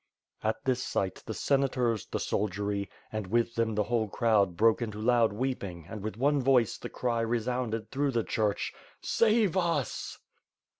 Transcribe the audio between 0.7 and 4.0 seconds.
sight, the Senators, the soldiery, and, with them the